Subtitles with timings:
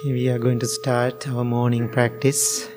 [0.00, 2.68] Okay, we are going to start our morning practice.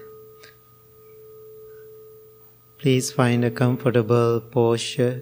[2.79, 5.21] Please find a comfortable posture.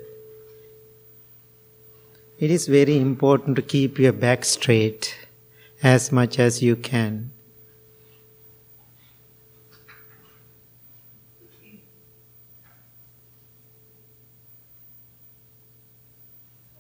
[2.38, 5.14] It is very important to keep your back straight
[5.84, 7.32] as much as you can.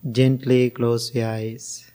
[0.10, 1.92] Gently close your eyes.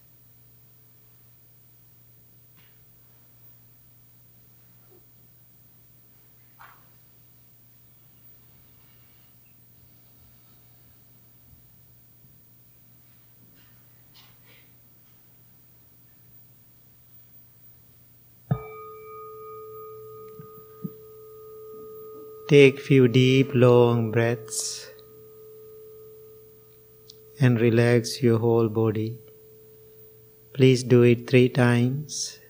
[22.46, 24.90] Take few deep long breaths
[27.40, 29.18] and relax your whole body.
[30.52, 32.40] Please do it 3 times.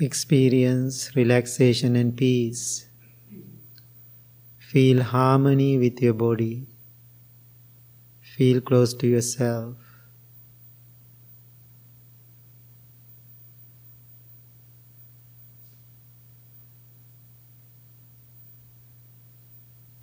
[0.00, 2.86] Experience relaxation and peace.
[4.56, 6.68] Feel harmony with your body.
[8.20, 9.74] Feel close to yourself.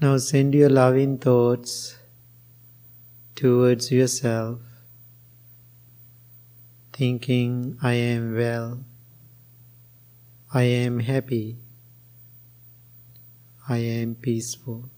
[0.02, 1.98] Now send your loving thoughts
[3.34, 4.60] towards yourself,
[6.92, 8.84] thinking, I am well.
[10.56, 11.58] I am happy.
[13.68, 14.90] I am peaceful.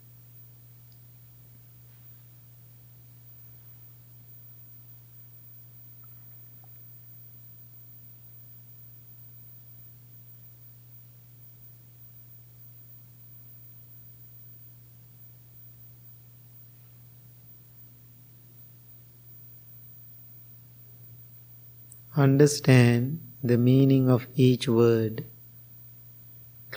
[22.15, 25.25] Understand the meaning of each word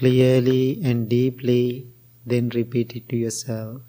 [0.01, 1.87] clearly and deeply,
[2.27, 3.83] then repeat it to yourself.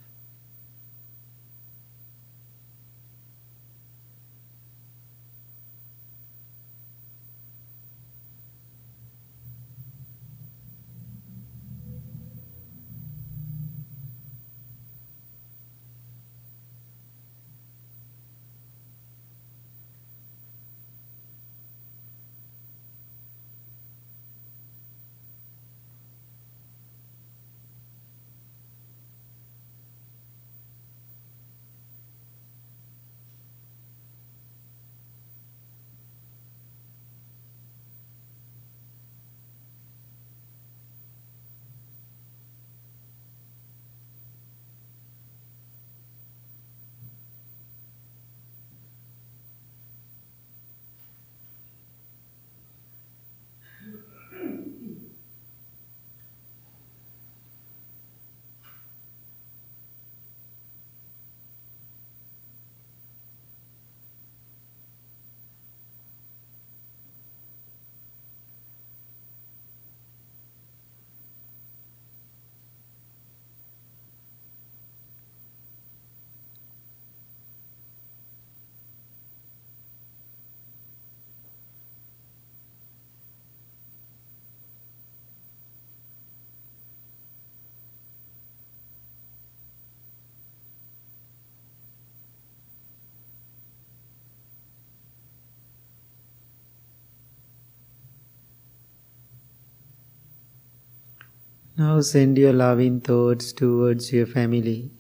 [101.82, 104.92] Now send your loving thoughts towards your family.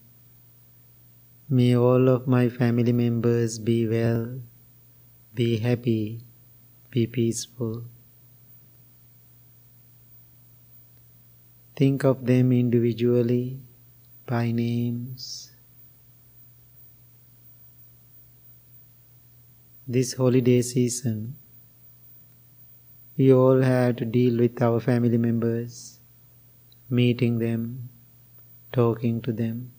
[1.48, 4.39] May all of my family members be well,
[5.36, 6.24] be happy,
[6.89, 7.83] be peaceful.
[11.75, 13.62] Think of them individually,
[14.25, 15.51] by names.
[19.88, 21.36] This holiday season,
[23.16, 26.00] we all had to deal with our family members,
[26.91, 27.89] meeting them,
[28.73, 29.71] talking to them.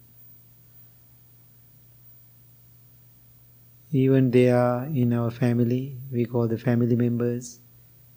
[3.90, 7.60] Even they are in our family, we call the family members,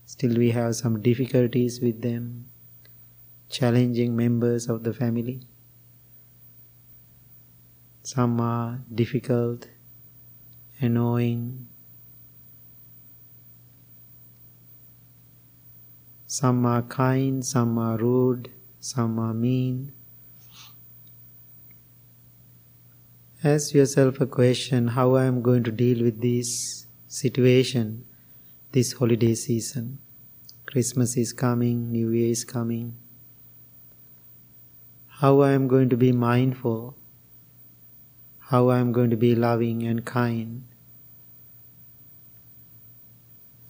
[0.05, 2.45] still we have some difficulties with them,
[3.49, 5.41] challenging members of the family.
[8.03, 9.67] Some are difficult,
[10.79, 11.67] annoying,
[16.27, 18.49] some are kind, some are rude,
[18.85, 19.91] some are mean.
[23.43, 28.05] Ask yourself a question how I am going to deal with this situation
[28.73, 29.97] this holiday season.
[30.67, 32.95] Christmas is coming, New Year is coming.
[35.07, 36.95] How I am going to be mindful,
[38.51, 40.63] how I am going to be loving and kind.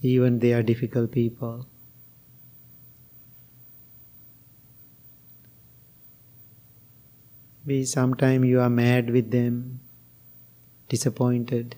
[0.02, 1.68] Even they are difficult people.
[7.66, 9.80] Maybe sometime you are mad with them,
[10.88, 11.76] disappointed.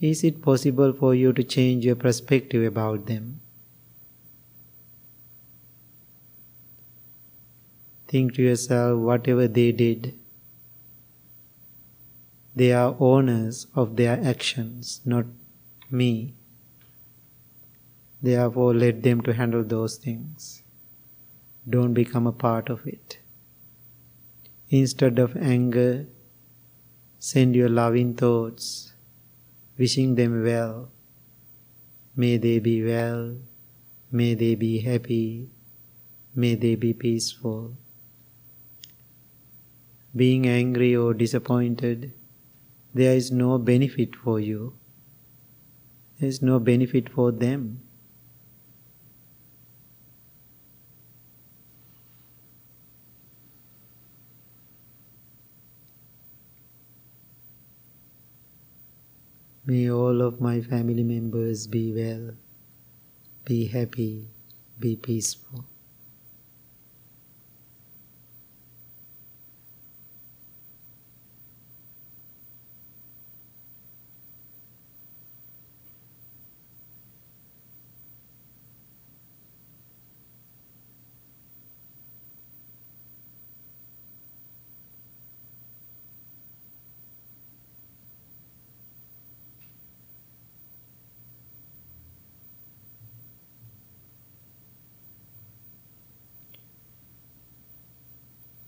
[0.00, 3.40] Is it possible for you to change your perspective about them?
[8.08, 10.14] Think to yourself, whatever they did,
[12.56, 15.26] they are owners of their actions, not
[15.90, 16.34] me.
[18.20, 20.63] Therefore, let them to handle those things.
[21.68, 23.18] Don't become a part of it.
[24.68, 26.06] Instead of anger,
[27.18, 28.92] send your loving thoughts
[29.78, 30.90] wishing them well.
[32.16, 33.36] May they be well,
[34.10, 35.48] may they be happy,
[36.34, 37.76] may they be peaceful.
[40.14, 42.12] Being angry or disappointed,
[42.92, 44.74] there is no benefit for you.
[46.20, 47.83] There is no benefit for them.
[59.66, 62.32] May all of my family members be well,
[63.46, 64.28] be happy,
[64.78, 65.64] be peaceful.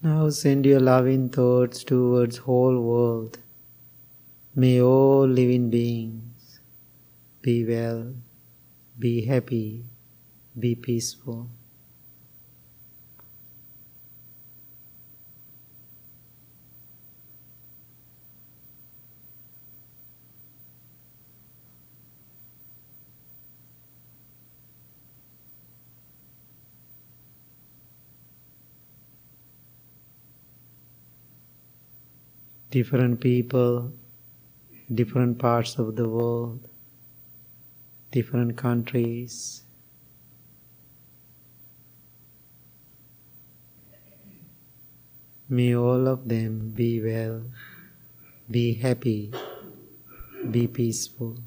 [0.07, 3.39] Now send your loving thoughts towards whole world.
[4.55, 6.61] May all living beings
[7.43, 8.15] be well,
[8.97, 9.87] be happy,
[10.57, 11.51] be peaceful.
[32.77, 33.91] Different people,
[34.93, 36.69] different parts of the world,
[38.13, 39.63] different countries.
[45.49, 47.41] May all of them be well,
[48.51, 49.33] be happy,
[50.51, 51.39] be peaceful.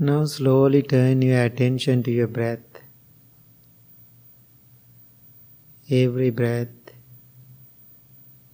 [0.00, 2.60] Now slowly turn your attention to your breath.
[5.90, 6.68] Every breath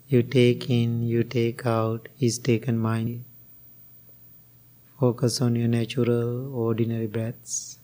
[0.09, 3.27] you take in, you take out is taken mind.
[4.99, 7.79] Focus on your natural, ordinary breaths.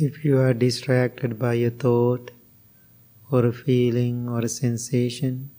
[0.00, 2.30] If you are distracted by a thought
[3.32, 5.50] or a feeling or a sensation,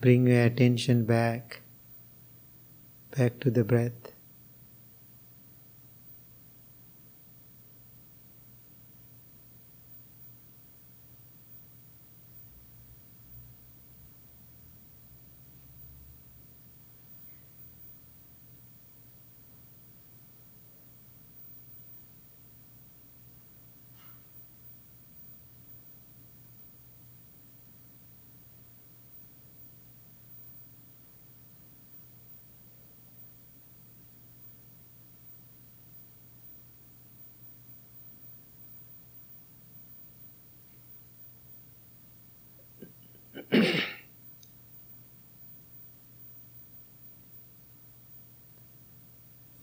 [0.00, 1.60] bring your attention back,
[3.14, 4.15] back to the breath.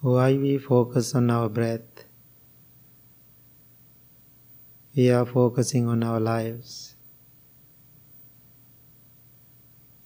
[0.04, 2.04] Why we focus on our breath?
[4.94, 6.96] We are focusing on our lives.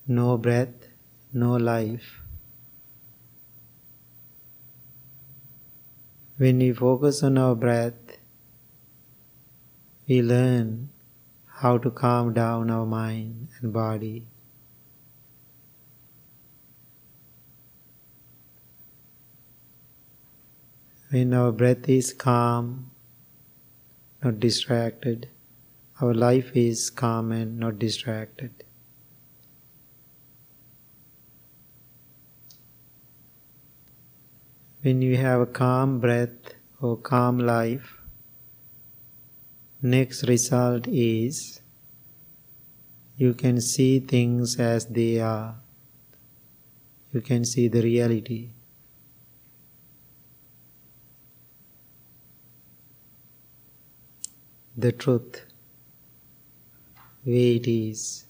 [0.06, 0.86] No breath,
[1.34, 2.22] no life.
[6.38, 8.20] When we focus on our breath,
[10.08, 10.92] we learn
[11.48, 14.28] how to calm down our mind and body.
[21.10, 22.92] When our breath is calm,
[24.22, 25.30] not distracted,
[26.02, 28.66] our life is calm and not distracted.
[34.82, 38.02] When you have a calm breath or calm life,
[39.82, 41.62] next result is
[43.16, 45.56] you can see things as they are.
[47.14, 48.50] You can see the reality.
[54.78, 55.44] The truth,
[57.26, 58.27] way it is.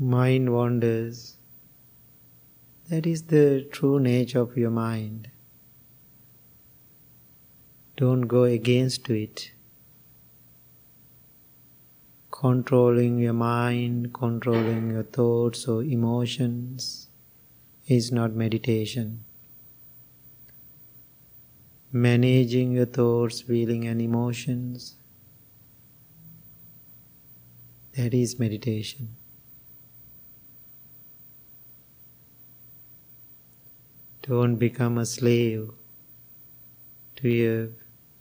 [0.00, 1.36] Mind wanders.
[2.88, 5.28] That is the true nature of your mind.
[7.98, 9.52] Don't go against it.
[12.30, 17.08] Controlling your mind, controlling your thoughts or emotions
[17.86, 19.22] is not meditation.
[21.92, 24.94] Managing your thoughts, feeling, and emotions
[27.92, 29.19] that is meditation.
[34.22, 35.70] Don't become a slave
[37.16, 37.68] to your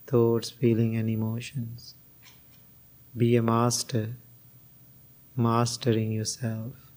[0.08, 1.96] thoughts, feelings, and emotions.
[3.16, 4.16] Be a master,
[5.36, 6.89] mastering yourself.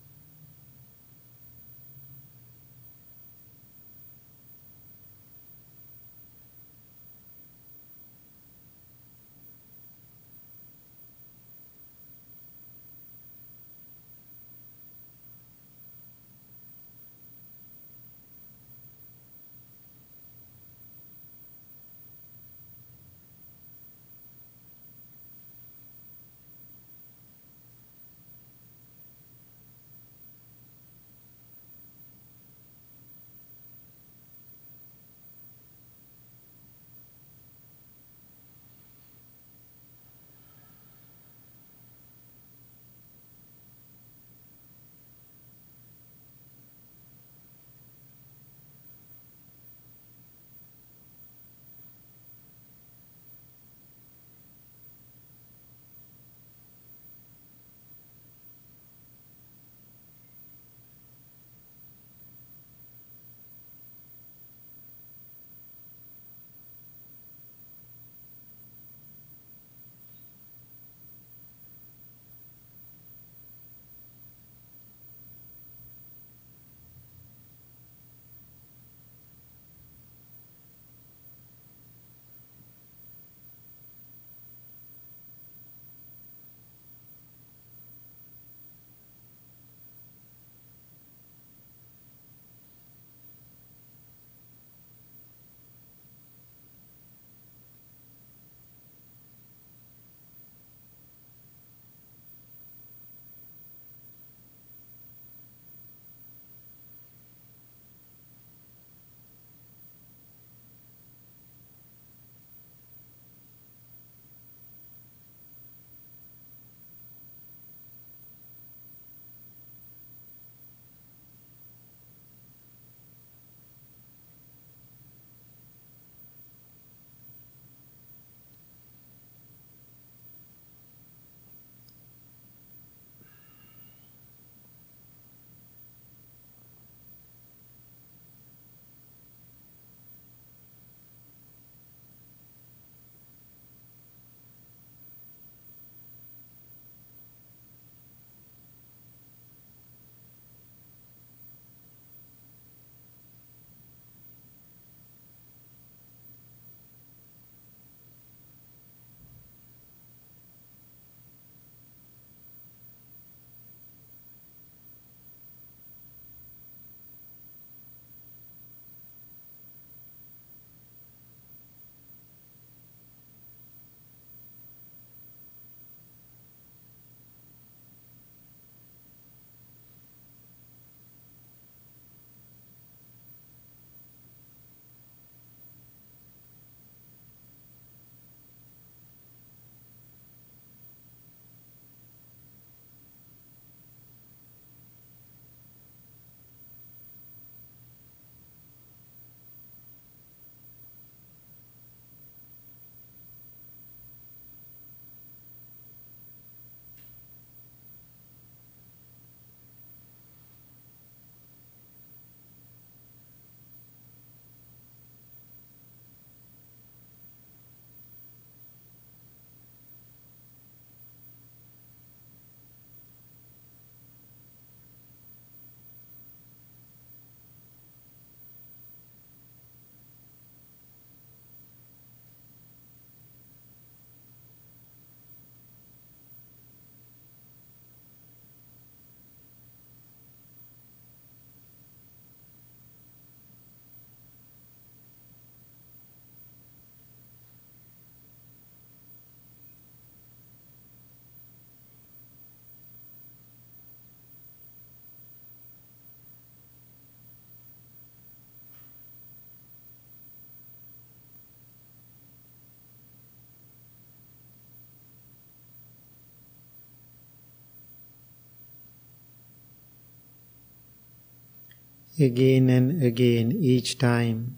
[272.19, 274.57] Again and again each time.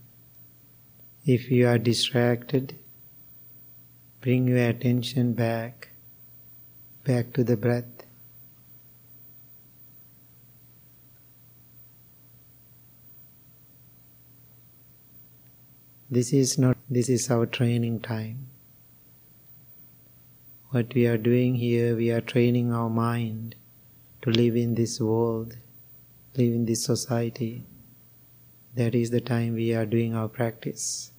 [1.24, 2.76] If you are distracted,
[4.20, 5.90] bring your attention back,
[7.04, 7.84] back to the breath.
[16.10, 18.48] This is not, this is our training time.
[20.70, 23.54] What we are doing here, we are training our mind
[24.22, 25.56] to live in this world
[26.36, 27.66] live in this society,
[28.74, 31.12] that is the time we are doing our practice.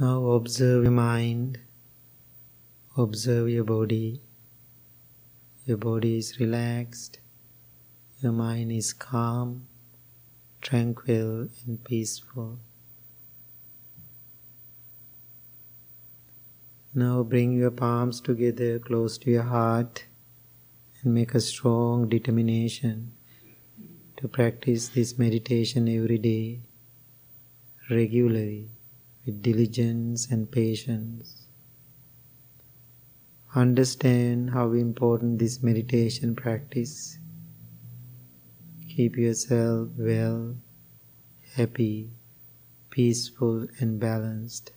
[0.00, 1.60] now observe your mind,
[2.96, 4.20] observe your body.
[5.64, 7.20] Your body is relaxed,
[8.20, 9.66] your mind is calm,
[10.60, 12.58] tranquil, and peaceful.
[16.94, 20.04] Now bring your palms together close to your heart
[21.02, 23.12] and make a strong determination
[24.24, 26.58] to practice this meditation every day,
[27.90, 28.70] regularly,
[29.26, 31.46] with diligence and patience.
[33.54, 37.18] Understand how important this meditation practice.
[38.88, 40.56] Keep yourself well,
[41.54, 42.08] happy,
[42.88, 44.72] peaceful, and balanced.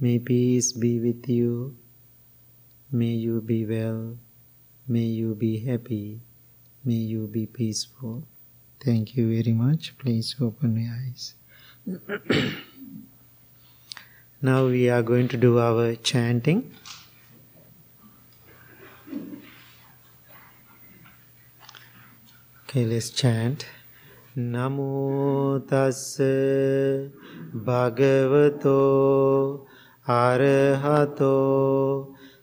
[0.00, 1.76] May peace be with you.
[2.90, 4.16] May you be well.
[4.88, 6.22] May you be happy.
[6.84, 8.24] May you be peaceful.
[8.82, 9.98] Thank you very much.
[9.98, 11.34] Please open your eyes.
[14.42, 16.72] now we are going to do our chanting.
[22.64, 23.66] Okay, let's chant.
[24.38, 27.10] Namo tassa
[27.52, 29.66] bhagavato
[30.06, 32.14] arahato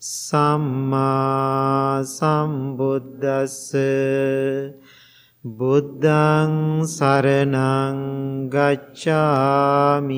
[0.00, 3.76] සම්මා සම්බුද්දස්ස.
[5.44, 10.16] බුද්ධං සරණං ගච්ඡාමි.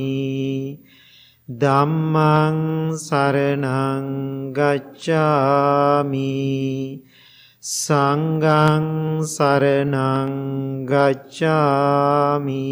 [1.48, 6.30] ධම්මං සරණං ගච්ඡාමි.
[7.60, 12.62] සංඝං සරණං ගච්ඡාමි.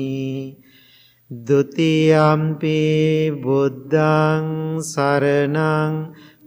[1.30, 6.14] ဒ ුතියම්පි බුද්ධං සරණං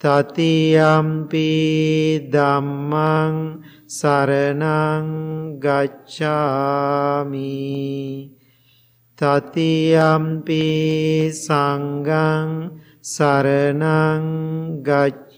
[0.00, 1.50] තතියම්පි
[2.30, 3.34] ධම්මං
[3.86, 5.08] සරණං
[5.58, 7.44] ගච්ඡාමි.
[9.18, 10.64] තතියම්පි
[11.34, 12.50] සංඝං
[13.02, 14.24] සරණං
[14.82, 15.28] ගච්ඡාමි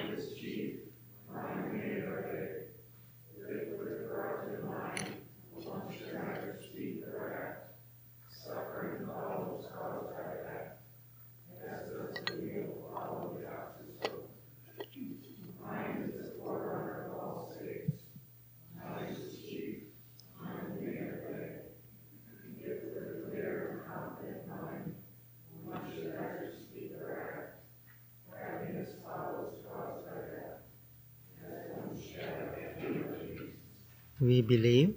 [34.20, 34.94] we believe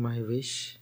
[0.00, 0.79] My wish.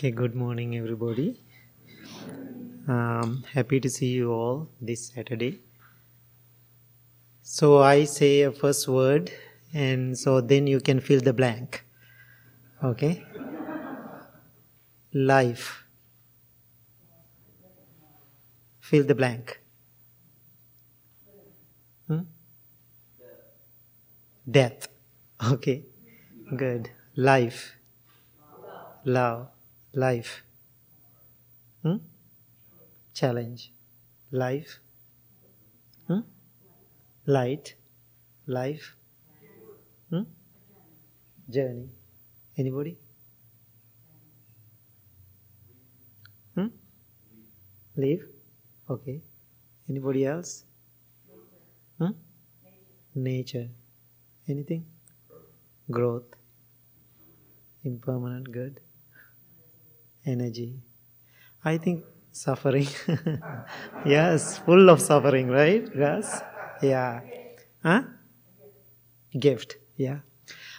[0.00, 1.42] Okay, good morning, everybody.
[2.88, 5.60] Um, happy to see you all this Saturday.
[7.42, 9.30] So, I say a first word,
[9.74, 11.84] and so then you can fill the blank.
[12.82, 13.22] Okay?
[15.12, 15.84] Life.
[18.80, 19.60] Fill the blank.
[22.06, 22.20] Hmm?
[24.50, 24.88] Death.
[25.52, 25.84] Okay,
[26.56, 26.88] good.
[27.16, 27.74] Life.
[29.04, 29.48] Love
[29.94, 30.42] life.
[31.82, 31.96] Hmm?
[33.14, 33.72] Challenge.
[34.30, 34.80] Life.
[36.06, 36.20] Hmm?
[37.26, 37.74] Light.
[38.46, 38.96] Life.
[40.10, 40.22] Hmm?
[41.48, 41.90] Journey.
[42.56, 42.96] Anybody?
[46.54, 46.68] Hmm?
[47.96, 48.26] Leave?
[48.88, 49.20] Okay.
[49.88, 50.64] Anybody else?
[51.98, 52.12] Hmm?
[53.14, 53.68] Nature.
[54.48, 54.84] Anything?
[55.90, 56.34] Growth.
[57.82, 58.80] Impermanent good
[60.26, 60.82] energy.
[61.64, 62.88] I think suffering.
[64.06, 65.88] yes, full of suffering, right?
[65.94, 66.42] Yes?
[66.82, 67.20] Yeah.
[67.82, 68.02] Huh?
[69.38, 70.20] Gift, yeah.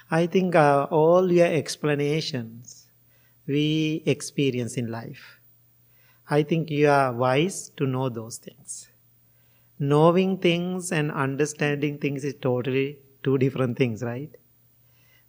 [0.09, 2.87] I think uh, all your explanations
[3.47, 5.39] we experience in life.
[6.29, 8.89] I think you are wise to know those things.
[9.79, 14.29] Knowing things and understanding things is totally two different things, right?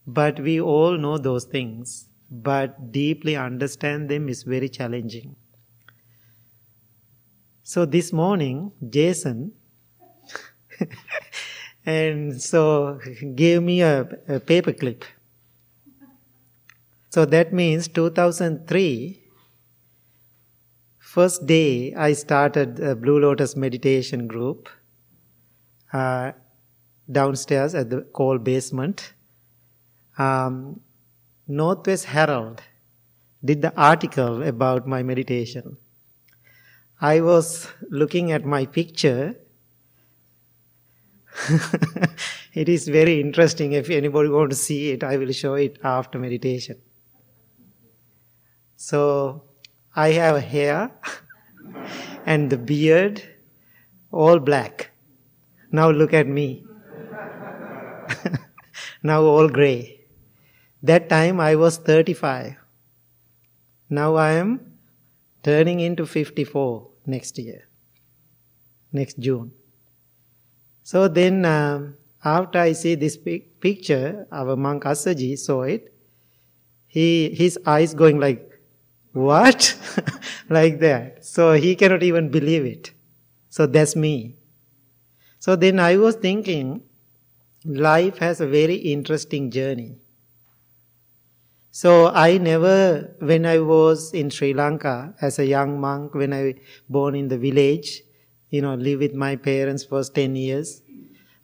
[0.07, 5.37] But we all know those things but deeply understand them is very challenging.
[7.63, 9.53] So this morning, Jason,
[11.87, 12.99] and so
[13.35, 15.05] gave me a, a paper clip.
[17.11, 19.23] So that means 2003,
[20.99, 24.71] first day I started a Blue Lotus meditation group
[25.93, 26.33] uh,
[27.11, 29.13] downstairs at the coal basement.
[30.17, 30.81] Um,
[31.53, 32.63] Northwest Herald
[33.45, 35.77] did the article about my meditation.
[36.99, 39.35] I was looking at my picture.
[42.55, 43.73] it is very interesting.
[43.73, 46.81] If anybody wants to see it, I will show it after meditation.
[48.77, 49.43] So
[49.95, 50.91] I have hair
[52.25, 53.23] and the beard
[54.11, 54.91] all black.
[55.71, 56.65] Now look at me.
[59.03, 60.02] now all gray.
[60.83, 62.57] That time I was 35.
[63.89, 64.79] Now I am
[65.43, 67.69] turning into 54 next year,
[68.93, 69.53] next June.
[70.83, 75.95] So then, um, after I see this picture, our monk Asaji saw it.
[76.87, 78.49] He, his eyes going like,
[79.13, 79.77] what?
[80.49, 81.25] like that.
[81.25, 82.93] So he cannot even believe it.
[83.51, 84.37] So that's me.
[85.39, 86.83] So then I was thinking,
[87.65, 90.02] life has a very interesting journey.
[91.75, 96.57] So I never, when I was in Sri Lanka as a young monk, when I
[96.91, 98.03] born in the village,
[98.51, 100.83] you know, live with my parents for 10 years.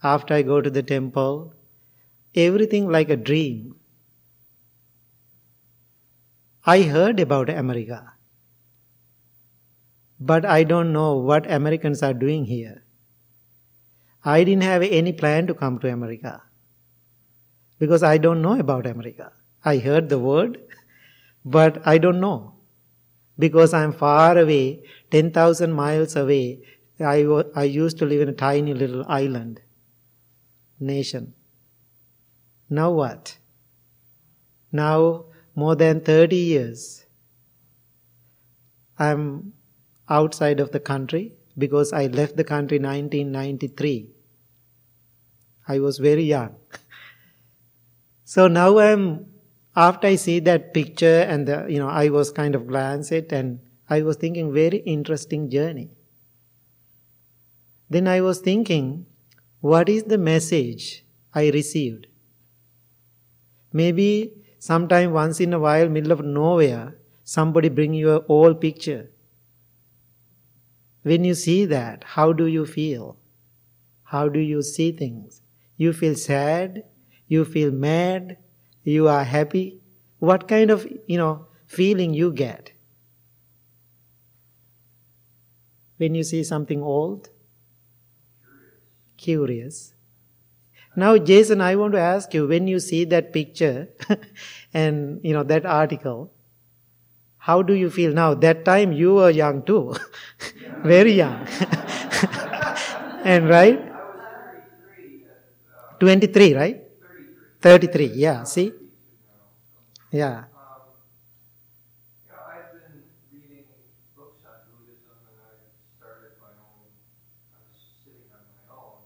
[0.03, 1.55] After I go to the temple,
[2.35, 3.77] everything like a dream.
[6.67, 8.13] I heard about America,
[10.21, 12.85] but I don't know what Americans are doing here.
[14.25, 16.43] I didn't have any plan to come to America
[17.79, 19.33] because I don't know about America.
[19.71, 20.59] I heard the word,
[21.45, 22.55] but I don't know.
[23.39, 26.63] Because I'm far away, 10,000 miles away,
[27.01, 27.23] I,
[27.55, 29.61] I used to live in a tiny little island
[30.81, 31.35] nation.
[32.71, 33.39] Now what?
[34.73, 37.07] Now, more than 30 years,
[38.99, 39.53] I'm
[40.09, 44.11] outside of the country because I left the country 1993.
[45.69, 46.57] I was very young.
[48.25, 49.28] so now I'm
[49.79, 53.33] after I see that picture and the, you know, I was kind of glance it
[53.33, 55.91] and I was thinking very interesting journey.
[57.91, 59.05] Then I was thinking,
[59.61, 61.05] what is the message
[61.35, 62.07] I received?
[63.73, 69.09] Maybe sometime once in a while, middle of nowhere, somebody bring you a old picture
[71.03, 73.17] When you see that, how do you feel?
[74.05, 75.43] How do you see things?
[75.77, 76.85] You feel sad?
[77.29, 78.39] You feel mad?
[78.89, 79.81] You are happy?
[80.19, 82.73] What kind of, you know, feeling you get?
[85.99, 87.29] When you see something old?
[89.19, 89.95] Curious.
[90.97, 93.89] Now, Jason, I want to ask you when you see that picture
[94.75, 96.33] and you know that article,
[97.39, 98.35] how do you feel now?
[98.35, 99.95] That time you were young too,
[100.85, 101.47] very young,
[103.25, 103.81] and right?
[106.01, 106.88] 23, right?
[107.61, 108.73] 33, yeah, see?
[110.11, 110.45] Yeah.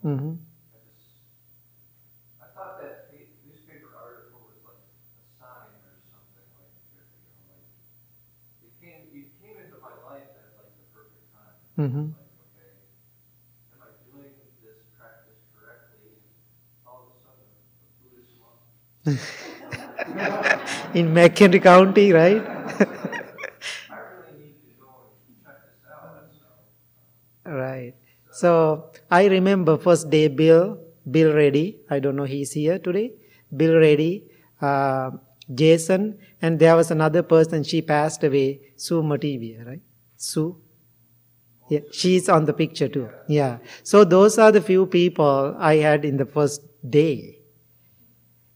[0.05, 0.33] Mm-hmm.
[2.43, 3.09] I thought that
[3.47, 4.99] newspaper article was like a
[5.39, 7.15] sign or something like, you know,
[7.47, 7.67] like
[8.67, 11.55] it came, it came into my life at like the perfect time.
[11.79, 12.07] Mm-hmm.
[12.11, 12.75] Like, okay,
[13.73, 16.19] am I doing this practice correctly?
[16.83, 18.59] All of a sudden, a Buddhist monk.
[20.95, 22.43] In McHenry County, right?
[27.45, 27.95] Right.
[28.31, 30.79] So I remember first day Bill,
[31.11, 31.81] Bill Reddy.
[31.91, 33.13] I don't know he's here today.
[33.55, 34.25] Bill Reddy,
[34.61, 35.11] uh,
[35.53, 37.63] Jason, and there was another person.
[37.65, 39.83] She passed away, Sue Mativia, right?
[40.17, 40.57] Sue.
[41.69, 43.09] Yeah, she's on the picture too.
[43.29, 43.59] Yeah.
[43.83, 47.42] So those are the few people I had in the first day.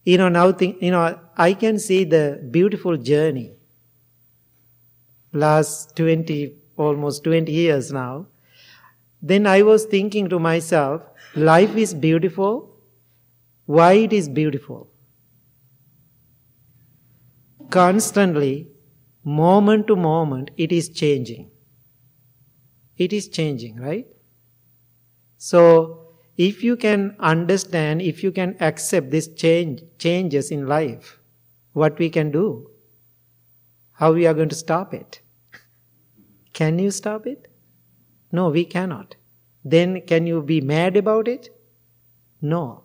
[0.07, 3.53] You know, now think, you know, I can see the beautiful journey.
[5.33, 8.27] Last 20, almost 20 years now
[9.23, 11.03] then I was thinking to myself,
[11.35, 12.71] life is beautiful.
[13.67, 14.89] Why it is beautiful?
[17.71, 18.67] Constantly,
[19.23, 21.51] moment to moment, it is changing.
[22.99, 24.07] It is changing, right?
[25.39, 26.06] So,
[26.37, 31.19] if you can understand, if you can accept this change, changes in life,
[31.73, 32.71] what we can do,
[33.93, 35.21] how we are going to stop it.
[36.53, 37.49] Can you stop it?
[38.33, 39.17] No, we cannot.
[39.65, 41.49] Then can you be mad about it?
[42.41, 42.85] No.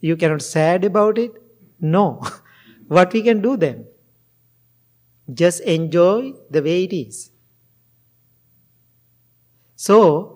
[0.00, 1.32] You cannot sad about it?
[1.80, 2.22] No.
[2.88, 3.86] what we can do then?
[5.32, 7.30] Just enjoy the way it is.
[9.74, 10.35] So,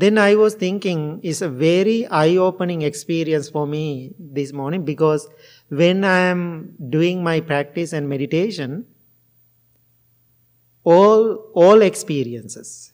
[0.00, 5.28] then I was thinking it's a very eye-opening experience for me this morning because
[5.68, 8.86] when I am doing my practice and meditation,
[10.84, 12.92] all, all experiences,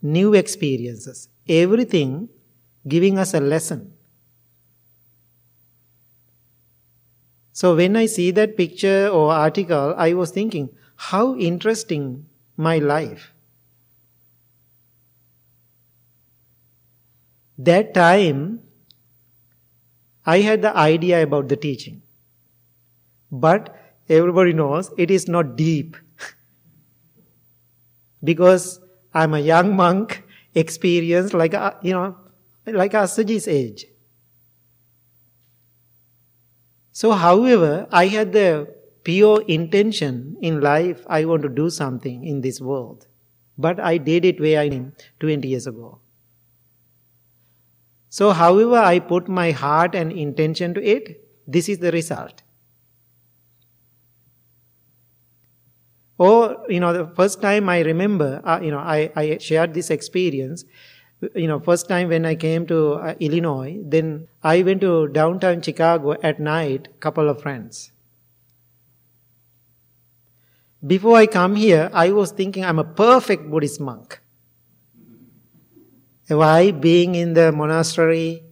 [0.00, 2.28] new experiences, everything
[2.86, 3.92] giving us a lesson.
[7.52, 13.32] So when I see that picture or article, I was thinking, how interesting my life.
[17.58, 18.60] That time,
[20.24, 22.02] I had the idea about the teaching.
[23.32, 23.74] But
[24.08, 25.96] everybody knows it is not deep.
[28.22, 28.80] because
[29.12, 30.22] I'm a young monk,
[30.54, 32.16] experienced like, a, you know,
[32.66, 33.86] like Asaji's age.
[36.92, 42.40] So, however, I had the pure intention in life, I want to do something in
[42.40, 43.06] this world.
[43.56, 46.00] But I did it where I am 20 years ago.
[48.18, 52.42] So, however, I put my heart and intention to it, this is the result.
[56.18, 59.90] Or, you know, the first time I remember, uh, you know, I, I shared this
[59.90, 60.64] experience.
[61.36, 65.62] You know, first time when I came to uh, Illinois, then I went to downtown
[65.62, 67.92] Chicago at night, couple of friends.
[70.84, 74.20] Before I come here, I was thinking I'm a perfect Buddhist monk.
[76.28, 76.70] Why?
[76.70, 78.44] Being in the monastery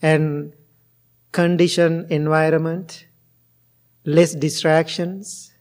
[0.00, 0.52] and
[1.32, 3.06] conditioned environment,
[4.04, 5.52] less distractions,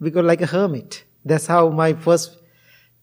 [0.00, 1.04] because like a hermit.
[1.24, 2.38] That's how my first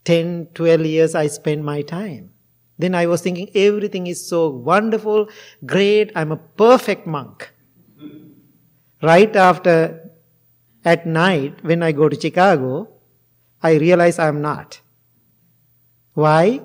[0.06, 2.32] 10, 12 years I spent my time.
[2.78, 5.28] Then I was thinking everything is so wonderful,
[5.66, 7.54] great, I'm a perfect monk.
[9.02, 10.10] Right after,
[10.86, 12.90] at night, when I go to Chicago,
[13.62, 14.80] I realize I'm not.
[16.14, 16.62] Why?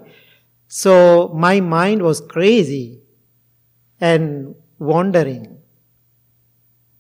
[0.69, 3.01] So my mind was crazy
[4.01, 5.59] and wandering.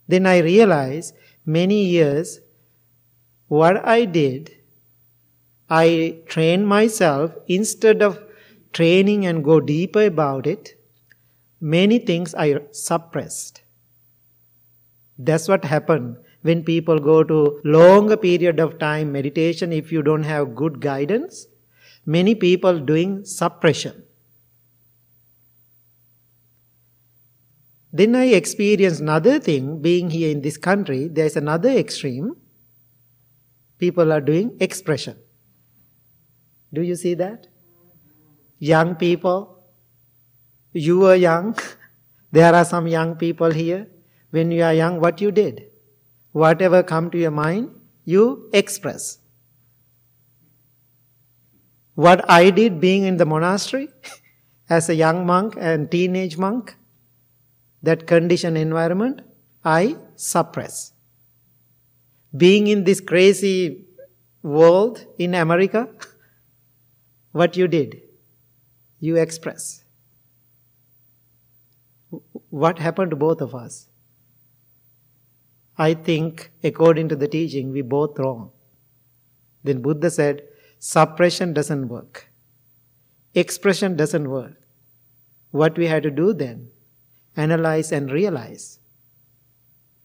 [0.08, 1.14] Then I realized
[1.44, 2.40] many years
[3.48, 4.54] what I did,
[5.70, 8.22] I trained myself instead of
[8.72, 10.74] training and go deeper about it,
[11.60, 13.62] many things I suppressed.
[15.18, 20.22] That's what happened when people go to longer period of time meditation if you don't
[20.22, 21.46] have good guidance
[22.08, 24.02] many people doing suppression.
[27.92, 31.08] Then I experienced another thing being here in this country.
[31.08, 32.34] There's another extreme.
[33.78, 35.18] People are doing expression.
[36.72, 37.46] Do you see that?
[38.58, 39.62] Young people,
[40.72, 41.56] you were young.
[42.32, 43.86] there are some young people here.
[44.30, 45.66] When you are young, what you did?
[46.32, 47.70] Whatever come to your mind,
[48.04, 49.18] you express.
[52.04, 53.88] What I did being in the monastery
[54.70, 56.76] as a young monk and teenage monk,
[57.82, 59.22] that conditioned environment,
[59.64, 60.92] I suppress.
[62.36, 63.86] Being in this crazy
[64.44, 65.88] world in America,
[67.32, 68.00] what you did?
[69.00, 69.82] You express.
[72.50, 73.88] What happened to both of us?
[75.76, 78.52] I think, according to the teaching, we both wrong.
[79.64, 80.42] Then Buddha said,
[80.78, 82.30] suppression doesn't work.
[83.34, 84.60] Expression doesn't work.
[85.50, 86.68] What we had to do then?
[87.36, 88.78] Analyze and realize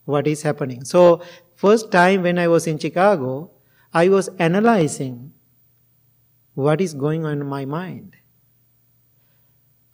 [0.05, 0.83] what is happening.
[0.83, 1.21] So,
[1.55, 3.51] first time when I was in Chicago,
[3.93, 5.33] I was analyzing
[6.53, 8.15] what is going on in my mind.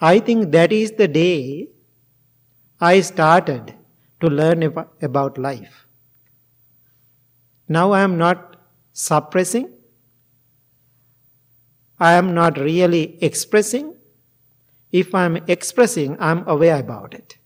[0.01, 1.69] I think that is the day
[2.79, 3.75] I started
[4.21, 4.63] to learn
[5.01, 5.85] about life.
[7.67, 8.55] Now I am not
[8.93, 9.73] suppressing,
[11.99, 13.95] I am not really expressing.
[14.91, 17.37] If I am expressing, I am aware about it.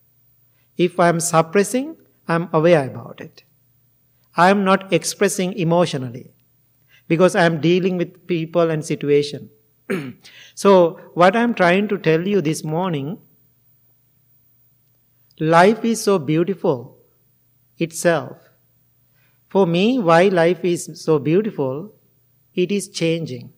[0.76, 1.96] If I am suppressing,
[2.28, 3.44] I am aware about it.
[4.36, 6.32] I am not expressing emotionally
[7.08, 9.50] because I am dealing with people and situation.
[10.54, 13.18] so what I am trying to tell you this morning
[15.40, 16.96] Life is so beautiful
[17.76, 18.36] itself.
[19.48, 21.92] For me, why life is so beautiful,
[22.54, 23.53] it is changing.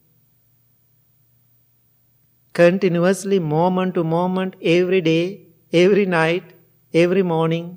[2.57, 6.55] Continuously, moment to moment, every day, every night,
[6.95, 7.77] every morning,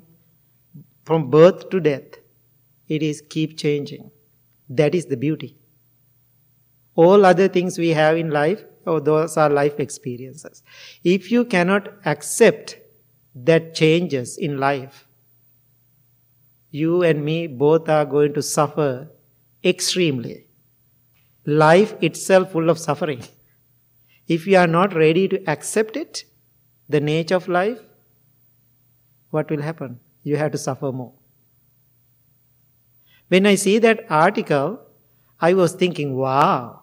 [1.04, 2.14] from birth to death,
[2.88, 4.10] it is keep changing.
[4.70, 5.58] That is the beauty.
[6.94, 10.62] All other things we have in life, oh, those are life experiences.
[11.04, 12.78] If you cannot accept
[13.34, 15.06] that changes in life,
[16.70, 19.10] you and me both are going to suffer
[19.62, 20.46] extremely.
[21.44, 23.22] Life itself full of suffering.
[24.34, 26.22] If you are not ready to accept it,
[26.88, 27.80] the nature of life,
[29.30, 29.98] what will happen?
[30.22, 31.14] You have to suffer more.
[33.26, 34.78] When I see that article,
[35.40, 36.80] I was thinking, wow.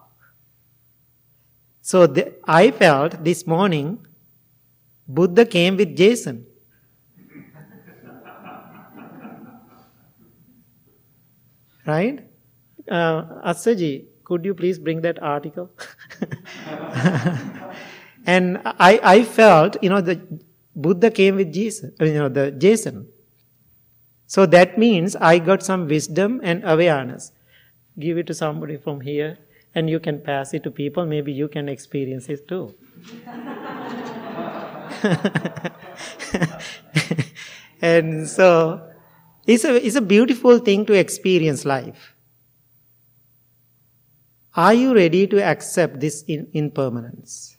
[1.82, 4.06] So the, I felt this morning
[5.08, 6.46] Buddha came with Jason.
[11.86, 12.28] right?
[12.92, 13.24] Uh,
[13.54, 15.72] Asaji, could you please bring that article?
[18.26, 20.20] and I, I felt, you know, the
[20.76, 23.08] Buddha came with Jesus, you know, the Jason.
[24.26, 27.32] So that means I got some wisdom and awareness.
[27.98, 29.38] Give it to somebody from here,
[29.74, 31.06] and you can pass it to people.
[31.06, 32.76] Maybe you can experience it too.
[37.82, 38.92] and so
[39.48, 42.17] it's a, it's a beautiful thing to experience life.
[44.58, 47.58] Are you ready to accept this in, impermanence?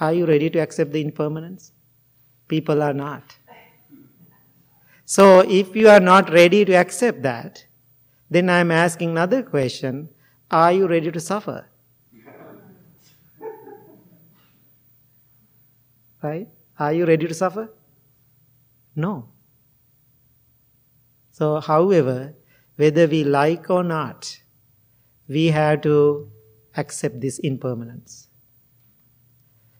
[0.00, 1.72] Are you ready to accept the impermanence?
[2.48, 3.36] People are not.
[5.04, 7.66] So if you are not ready to accept that,
[8.30, 10.08] then I am asking another question.
[10.50, 11.66] Are you ready to suffer?
[16.22, 16.48] Right?
[16.78, 17.70] Are you ready to suffer?
[18.96, 19.28] No.
[21.30, 22.34] So, however,
[22.76, 24.40] whether we like or not,
[25.28, 26.30] we have to
[26.76, 28.28] accept this impermanence.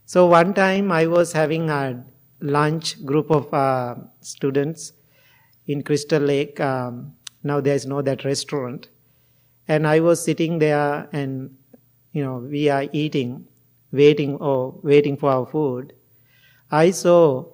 [0.05, 2.03] So, one time I was having a
[2.41, 4.93] lunch group of uh, students
[5.67, 6.59] in Crystal Lake.
[6.59, 8.87] Um, now there is no that restaurant.
[9.67, 11.55] And I was sitting there and,
[12.11, 13.45] you know, we are eating,
[13.91, 15.93] waiting or waiting for our food.
[16.71, 17.45] I saw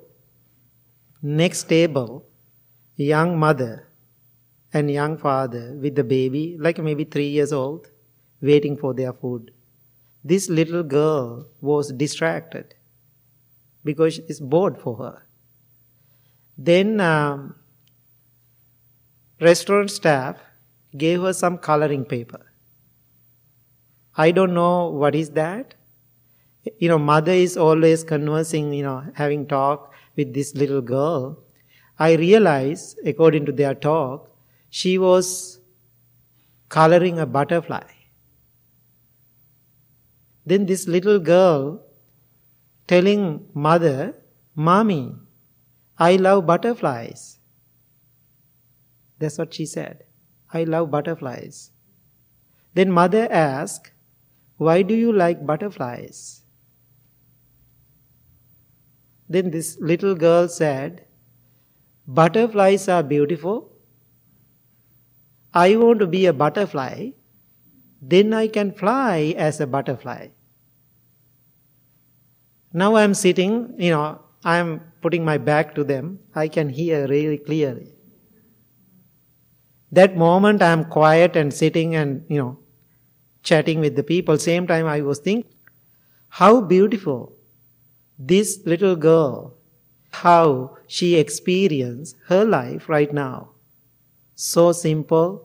[1.21, 2.25] next table
[2.95, 3.87] young mother
[4.75, 7.89] and young father with the baby, like maybe three years old,
[8.41, 9.51] waiting for their food.
[10.23, 12.75] This little girl was distracted
[13.83, 15.25] because it's bored for her.
[16.57, 17.55] Then um,
[19.39, 20.37] restaurant staff
[20.97, 22.45] gave her some coloring paper.
[24.17, 25.75] I don't know what is that
[26.79, 31.37] you know, mother is always conversing, you know, having talk with this little girl.
[31.99, 34.29] I realize, according to their talk,
[34.79, 35.27] she was
[36.67, 37.91] coloring a butterfly.
[40.45, 41.81] Then this little girl
[42.85, 44.13] telling mother,
[44.53, 45.15] Mommy,
[45.97, 47.39] I love butterflies.
[49.17, 50.03] That's what she said.
[50.53, 51.71] I love butterflies.
[52.73, 53.93] Then mother asked,
[54.57, 56.41] Why do you like butterflies?
[59.29, 61.05] Then this little girl said,
[62.05, 63.71] Butterflies are beautiful.
[65.55, 67.11] I want to be a butterfly.
[68.01, 70.27] Then I can fly as a butterfly.
[72.73, 76.19] Now I'm sitting, you know, I'm putting my back to them.
[76.35, 77.93] I can hear really clearly.
[79.93, 82.59] That moment I'm quiet and sitting and, you know,
[83.43, 84.37] chatting with the people.
[84.37, 85.49] Same time I was thinking,
[86.27, 87.33] how beautiful
[88.19, 89.55] this little girl,
[90.11, 93.51] how she experienced her life right now.
[94.35, 95.44] So simple,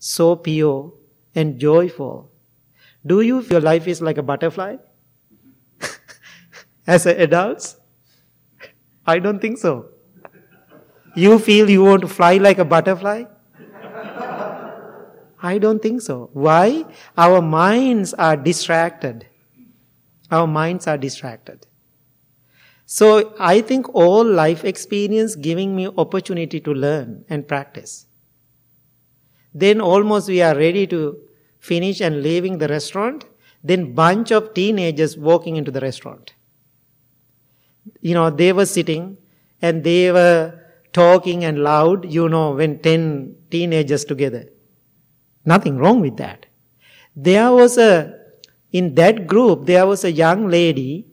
[0.00, 0.92] so pure,
[1.34, 2.32] and joyful.
[3.06, 4.76] Do you feel life is like a butterfly?
[6.86, 7.76] As adults?
[9.06, 9.90] I don't think so.
[11.14, 13.24] You feel you want to fly like a butterfly?
[15.42, 16.30] I don't think so.
[16.32, 16.84] Why?
[17.16, 19.26] Our minds are distracted.
[20.30, 21.66] Our minds are distracted.
[22.86, 28.06] So I think all life experience giving me opportunity to learn and practice.
[29.54, 31.18] Then almost we are ready to
[31.58, 33.24] finish and leaving the restaurant.
[33.62, 36.34] Then bunch of teenagers walking into the restaurant.
[38.00, 39.18] You know, they were sitting
[39.60, 40.58] and they were
[40.92, 44.48] talking and loud, you know, when 10 teenagers together.
[45.44, 46.46] Nothing wrong with that.
[47.14, 48.18] There was a,
[48.72, 51.10] in that group, there was a young lady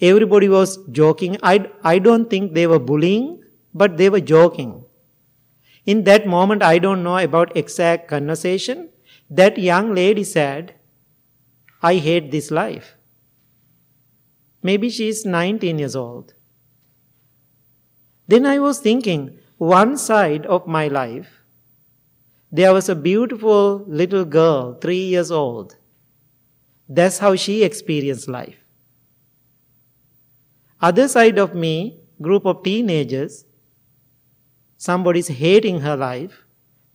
[0.00, 1.36] Everybody was joking.
[1.42, 3.42] I, I don't think they were bullying,
[3.74, 4.84] but they were joking.
[5.86, 8.90] In that moment, I don't know about exact conversation.
[9.28, 10.74] That young lady said,
[11.82, 12.96] I hate this life.
[14.62, 16.34] Maybe she is 19 years old.
[18.28, 21.40] Then I was thinking, one side of my life,
[22.52, 25.76] there was a beautiful little girl, three years old.
[26.88, 28.56] That's how she experienced life.
[30.80, 33.44] Other side of me, group of teenagers,
[34.80, 36.44] somebody's hating her life.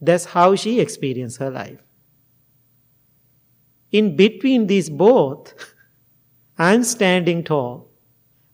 [0.02, 1.80] That's how she experienced her life.
[3.92, 5.54] In between these both,
[6.58, 7.88] I'm standing tall.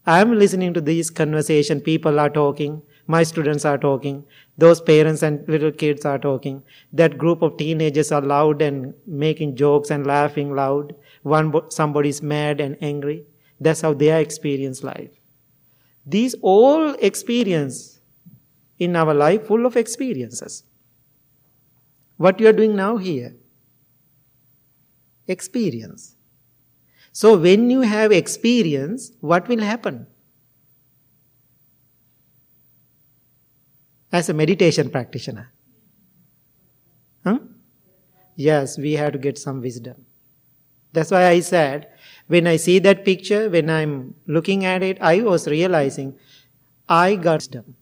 [0.05, 1.79] I'm listening to these conversation.
[1.79, 2.81] People are talking.
[3.07, 4.25] My students are talking.
[4.57, 6.61] Those parents and little kids are talking.
[6.91, 10.93] That group of teenagers are loud and making jokes and laughing loud.
[11.23, 13.23] One, somebody's mad and angry.
[13.61, 15.11] That's how they experience life.
[16.05, 17.90] These all experience
[18.85, 20.63] in our life full of experiences.
[22.17, 23.35] What you are doing now here?
[25.27, 26.15] Experience.
[27.11, 30.07] So when you have experience, what will happen?
[34.11, 35.51] As a meditation practitioner.
[37.23, 37.37] Huh?
[38.35, 40.05] Yes, we have to get some wisdom.
[40.91, 41.87] That's why I said
[42.27, 46.17] when I see that picture, when I'm looking at it, I was realizing
[46.89, 47.75] I got wisdom.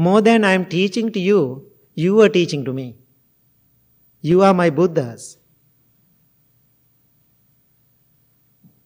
[0.00, 2.96] More than I'm teaching to you, you are teaching to me.
[4.22, 5.36] You are my Buddhas.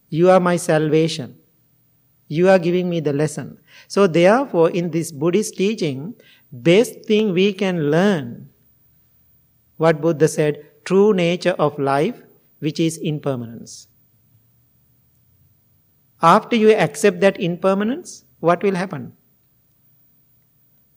[0.09, 1.37] You are my salvation.
[2.27, 3.59] You are giving me the lesson.
[3.87, 6.15] So therefore, in this Buddhist teaching,
[6.51, 8.49] best thing we can learn,
[9.77, 12.23] what Buddha said, true nature of life,
[12.59, 13.87] which is impermanence.
[16.21, 19.14] After you accept that impermanence, what will happen?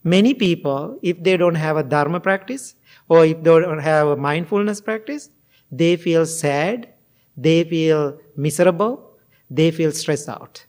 [0.03, 2.75] Many people, if they don't have a Dharma practice
[3.09, 5.29] or if they don't have a mindfulness practice,
[5.71, 6.93] they feel sad,
[7.35, 9.17] they feel miserable,
[9.49, 10.65] they feel stressed out.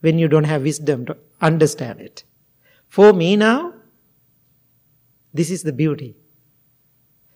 [0.00, 2.24] When you don't have wisdom to understand it.
[2.88, 3.74] For me now,
[5.32, 6.16] this is the beauty.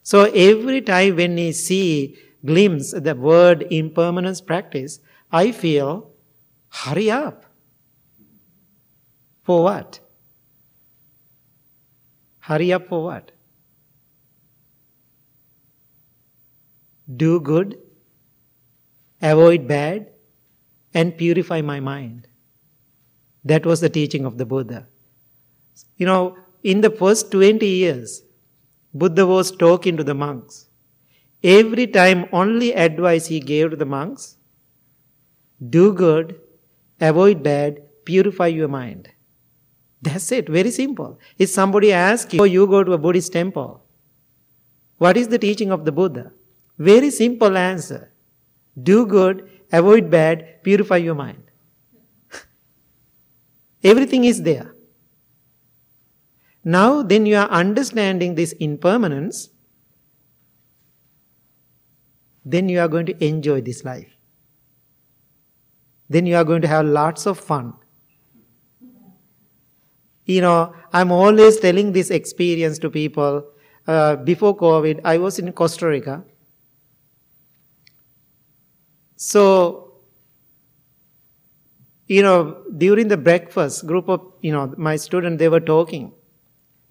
[0.03, 5.01] So every time when I see glimpse the word impermanence practice,
[5.33, 6.11] I feel,
[6.69, 7.44] hurry up.
[9.45, 10.01] For what?
[12.41, 13.33] Hurry up for what?
[17.17, 17.79] Do good,
[19.21, 20.11] avoid bad,
[20.95, 22.29] and purify my mind.
[23.45, 24.89] That was the teaching of the Buddha.
[25.97, 28.23] You know, in the first 20 years,
[28.95, 30.69] Buddha was talking to the monks.
[31.43, 34.39] Every time, only advice he gave to the monks
[35.71, 36.41] do good,
[37.01, 39.09] avoid bad, purify your mind.
[40.05, 41.19] That's it, very simple.
[41.39, 43.83] If somebody asks you, oh, you go to a Buddhist temple,
[44.99, 46.33] what is the teaching of the Buddha?
[46.79, 48.13] Very simple answer.
[48.81, 51.43] Do good, avoid bad, purify your mind.
[53.83, 54.75] Everything is there.
[56.65, 59.49] Now, then you are understanding this impermanence,
[62.45, 64.19] then you are going to enjoy this life.
[66.11, 67.75] Then you are going to have lots of fun.
[70.25, 73.45] You know, I'm always telling this experience to people.
[73.87, 76.25] Uh, before COVID, I was in Costa Rica.
[79.17, 80.01] So,
[82.07, 86.13] you know, during the breakfast, group of, you know, my students, they were talking.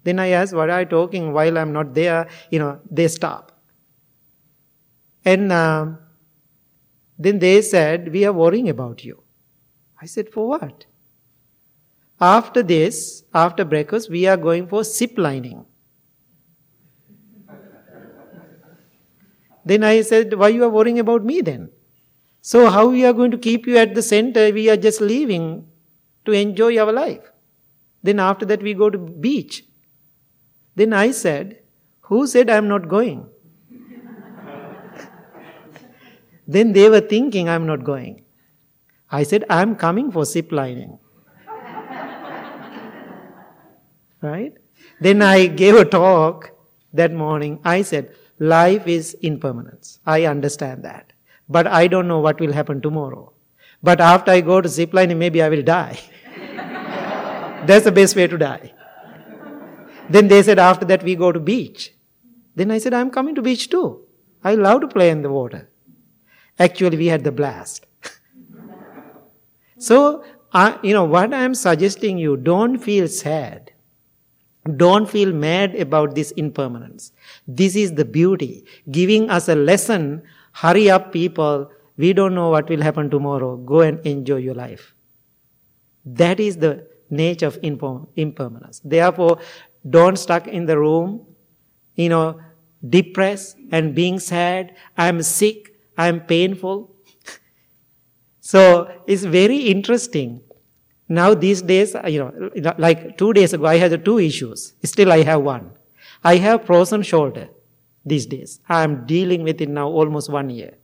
[0.04, 2.28] Then I asked, what are you talking while I'm not there?
[2.50, 3.60] You know, they stop.
[5.24, 5.86] And uh,
[7.18, 9.22] then they said, we are worrying about you.
[10.00, 10.84] I said, for what?
[12.24, 15.66] After this, after breakfast, we are going for zip lining.
[19.66, 21.70] then I said, why you are worrying about me then?
[22.40, 24.50] So how we are going to keep you at the center?
[24.52, 25.66] We are just leaving
[26.24, 27.30] to enjoy our life.
[28.02, 29.64] Then after that we go to beach.
[30.76, 31.60] Then I said,
[32.08, 33.26] who said I am not going?
[36.48, 38.24] then they were thinking I am not going.
[39.10, 40.98] I said, I am coming for zip lining.
[44.24, 44.52] Right?
[45.00, 46.50] Then I gave a talk
[46.92, 47.60] that morning.
[47.64, 49.98] I said, life is impermanence.
[50.06, 51.12] I understand that.
[51.48, 53.32] But I don't know what will happen tomorrow.
[53.82, 55.98] But after I go to zip lining, maybe I will die.
[57.66, 58.72] That's the best way to die.
[60.08, 61.92] Then they said, after that we go to beach.
[62.54, 64.06] Then I said, I'm coming to beach too.
[64.42, 65.68] I love to play in the water.
[66.58, 67.86] Actually, we had the blast.
[69.78, 73.63] so, uh, you know, what I'm suggesting you, don't feel sad.
[74.76, 77.12] Don't feel mad about this impermanence.
[77.46, 80.22] This is the beauty, giving us a lesson.
[80.52, 81.70] Hurry up, people.
[81.96, 83.56] We don't know what will happen tomorrow.
[83.56, 84.94] Go and enjoy your life.
[86.04, 88.80] That is the nature of impermanence.
[88.84, 89.38] Therefore,
[89.88, 91.26] don't stuck in the room,
[91.94, 92.40] you know,
[92.88, 94.74] depressed and being sad.
[94.96, 95.74] I'm sick.
[95.96, 96.90] I'm painful.
[98.40, 100.42] so it's very interesting.
[101.14, 104.74] Now these days, uh, you know, like two days ago, I had two issues.
[104.82, 105.70] Still, I have one.
[106.24, 107.48] I have frozen shoulder
[108.04, 108.60] these days.
[108.68, 110.74] I am dealing with it now almost one year.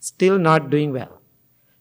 [0.00, 1.20] Still not doing well.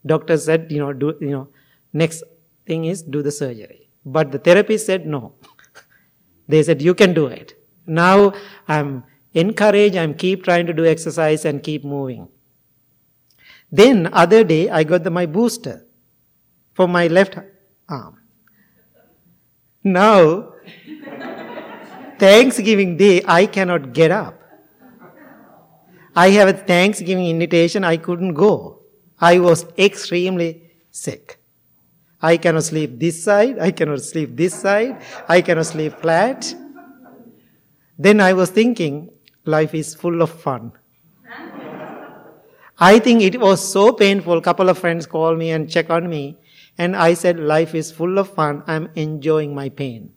[0.05, 1.47] Doctor said, you know, do, you know,
[1.93, 2.23] next
[2.67, 3.89] thing is do the surgery.
[4.05, 5.33] But the therapist said no.
[6.47, 7.53] They said, you can do it.
[7.87, 8.33] Now
[8.67, 9.03] I'm
[9.33, 12.27] encouraged, I'm keep trying to do exercise and keep moving.
[13.71, 15.87] Then other day I got the, my booster
[16.73, 17.39] for my left
[17.87, 18.21] arm.
[19.83, 20.53] Now,
[22.17, 24.41] Thanksgiving day, I cannot get up.
[26.15, 28.81] I have a Thanksgiving invitation, I couldn't go.
[29.19, 31.39] I was extremely sick.
[32.21, 36.55] I cannot sleep this side, I cannot sleep this side, I cannot sleep flat.
[37.99, 39.11] Then I was thinking,
[39.45, 40.71] life is full of fun.
[42.77, 44.41] I think it was so painful.
[44.41, 46.37] Couple of friends called me and check on me.
[46.77, 48.63] And I said, life is full of fun.
[48.67, 50.11] I'm enjoying my pain.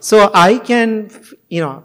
[0.00, 1.10] So I can,
[1.48, 1.84] you know,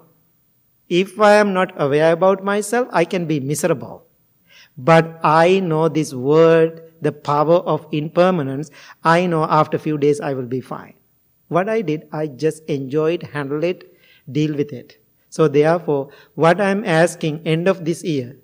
[0.89, 4.07] if I am not aware about myself, I can be miserable.
[4.78, 8.71] But I know this word the power of impermanence,
[9.03, 10.93] I know after few days I will be fine.
[11.47, 13.95] What I did, I just enjoyed, handle it,
[14.32, 15.01] deal with it.
[15.30, 18.38] So therefore, what I'm asking end of this year,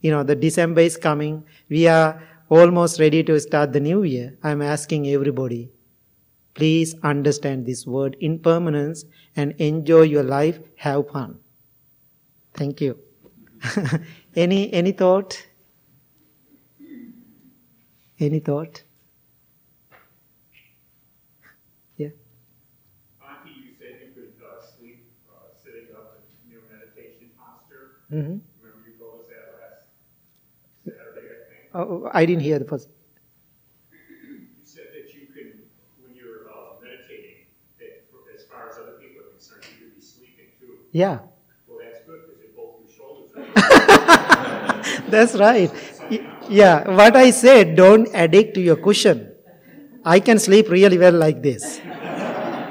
[0.00, 4.36] you know, the December is coming, we are almost ready to start the new year.
[4.42, 5.70] I'm asking everybody,
[6.54, 9.04] please understand this word impermanence
[9.36, 11.38] and enjoy your life, have fun.
[12.54, 12.98] Thank you.
[14.36, 15.44] any any thought?
[18.20, 18.82] Any thought?
[21.96, 22.08] Yeah.
[23.22, 28.02] Auntie, you said you could uh, sleep uh, sitting up in your meditation posture.
[28.10, 28.38] Mm-hmm.
[28.62, 29.86] Remember you told us that last
[30.84, 31.57] Saturday, I think?
[31.74, 32.88] Oh, I didn't hear the first.
[33.92, 35.62] You said that you can,
[36.02, 37.46] when you're uh, meditating,
[37.78, 38.04] that
[38.34, 40.78] as far as other people are concerned, you could be sleeping too.
[40.92, 41.18] Yeah,
[41.66, 43.32] Well, that's good because both your shoulders
[45.08, 45.70] that's right.
[46.48, 49.32] Yeah, what I said, don't addict to your cushion.
[50.04, 51.80] I can sleep really well like this.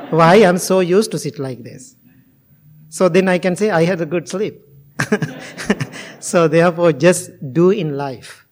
[0.10, 0.38] Why?
[0.46, 1.96] I'm so used to sit like this.
[2.90, 4.62] So then I can say I had a good sleep.
[6.20, 8.47] so therefore, just do in life.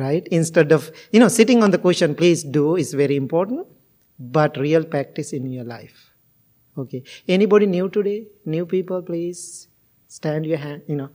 [0.00, 0.26] Right?
[0.38, 3.66] Instead of, you know, sitting on the cushion, please do is very important,
[4.18, 5.98] but real practice in your life.
[6.78, 7.02] Okay.
[7.28, 8.26] Anybody new today?
[8.46, 9.68] New people, please
[10.08, 11.10] stand your hand, you know.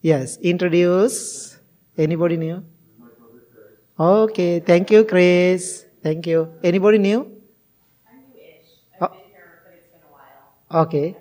[0.00, 1.58] Yes, introduce.
[1.96, 2.64] Anybody new?
[3.98, 5.86] Okay, thank you, Chris.
[6.02, 6.52] Thank you.
[6.62, 7.20] Anybody new?
[7.20, 8.70] I'm new-ish.
[9.00, 9.04] Oh.
[9.04, 10.82] I've been here, but it's been a while.
[10.86, 11.16] Okay.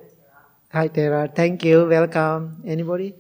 [0.72, 1.28] Hi, Tara.
[1.28, 1.86] Thank you.
[1.88, 2.64] Welcome.
[2.66, 3.14] Anybody?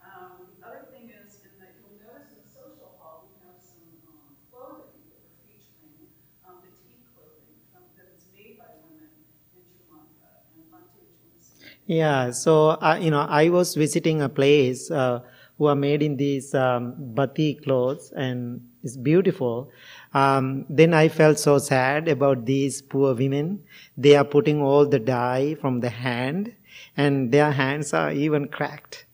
[0.02, 3.58] Um, the other thing is, in that you'll notice in the social hall, we have
[3.60, 6.10] some um, clothing that we're featuring,
[6.46, 9.10] um, the tea clothing from, that is made by women
[9.54, 10.44] in Sri Lanka.
[10.54, 11.77] And Bhante, do you want to say?
[11.88, 15.20] Yeah, so uh, you know, I was visiting a place uh,
[15.56, 19.70] who are made in these um, batik clothes, and it's beautiful.
[20.14, 23.64] Um, then I felt so sad about these poor women.
[23.96, 26.54] They are putting all the dye from the hand,
[26.96, 29.06] and their hands are even cracked.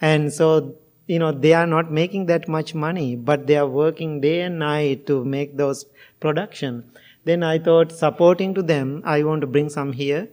[0.00, 4.20] And so, you know, they are not making that much money, but they are working
[4.20, 5.86] day and night to make those
[6.20, 6.90] production.
[7.24, 10.28] Then I thought, supporting to them, I want to bring some here,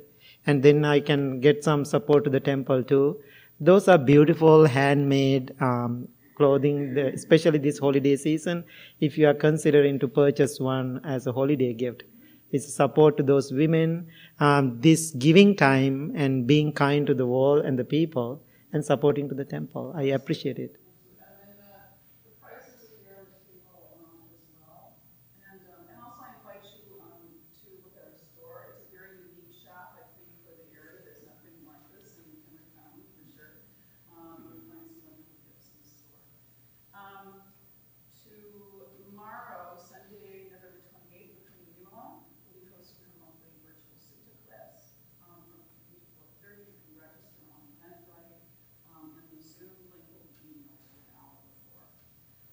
[0.46, 3.20] and then I can get some support to the temple too.
[3.60, 8.64] Those are beautiful handmade um, clothing, especially this holiday season.
[9.00, 12.04] If you are considering to purchase one as a holiday gift,
[12.52, 14.08] it's support to those women.
[14.39, 18.42] Um, this giving time and being kind to the world and the people,
[18.74, 19.94] and supporting to the temple.
[19.96, 20.76] I appreciate it.
[20.76, 21.92] And then, uh,
[22.24, 24.96] the prices of the Arab table, um, as well.
[25.44, 27.20] And, um, and also I invite you, um,
[27.62, 28.72] to look at our store.
[28.74, 31.04] It's a very unique shop, I think, for the area.
[31.04, 33.54] There's nothing like this in Kenner County, for sure.
[34.16, 36.24] Um, you'll find some wonderful gifts in the store.
[36.96, 37.44] Um,
[38.24, 42.24] tomorrow, Sunday, November twenty-eighth, we're coming to Yuma.
[42.48, 44.96] We'll be hosting a monthly virtual Sutta class,
[45.28, 45.60] um, from
[45.92, 46.64] three to four thirty.
[46.64, 48.39] You can register on Eventbrite.
[48.92, 51.88] Um, and the Zoom link will be emailed to you an hour before.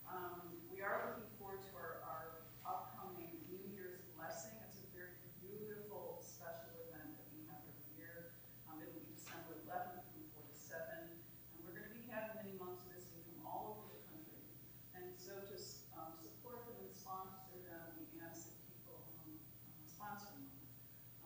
[0.07, 2.24] Um, we are looking forward to our, our
[2.64, 4.55] upcoming New Year's blessing.
[4.68, 8.32] It's a very beautiful special event that we have every year.
[8.68, 11.11] Um, it'll be December eleventh from four to seven.
[11.11, 14.41] And we're gonna be having many monks visiting from all over the country.
[14.95, 17.82] And so to, s- um, support them and sponsor them,
[18.14, 20.47] we ask that people, um, uh, sponsor them,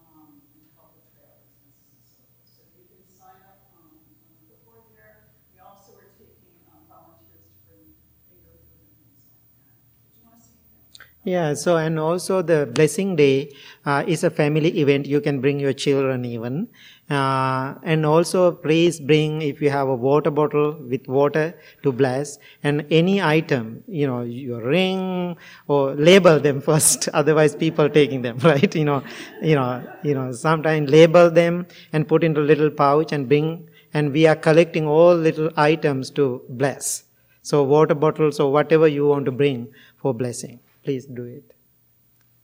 [0.01, 2.49] um, and help with travel expenses and so forth.
[2.49, 5.29] So you can sign up, um, on the board there.
[5.53, 7.85] We also are taking, um, volunteers to bring
[8.25, 9.77] finger food and things like that.
[10.09, 11.12] Did you wanna say anything?
[11.25, 13.53] Yeah, so and also the blessing day
[13.87, 15.07] uh, is a family event.
[15.07, 16.68] You can bring your children even.
[17.09, 21.55] Uh, and also please bring if you have a water bottle with water
[21.85, 25.37] to bless and any item, you know, your ring
[25.68, 27.09] or label them first.
[27.12, 28.75] Otherwise people taking them, right?
[28.75, 29.05] You know,
[29.41, 34.12] you know, you know, sometimes label them and put into little pouch and bring and
[34.12, 37.05] we are collecting all little items to bless.
[37.43, 39.68] So water bottles or whatever you want to bring
[39.99, 41.55] for blessing, please do it.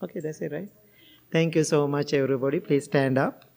[0.02, 0.68] Okay, that's it, right?
[1.32, 2.60] Thank you so much, everybody.
[2.60, 3.47] Please stand up.